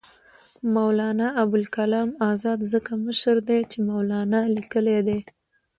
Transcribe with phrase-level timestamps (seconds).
[0.75, 5.19] مولنا ابوالکلام آزاد ځکه مشر دی چې مولنا لیکلی دی.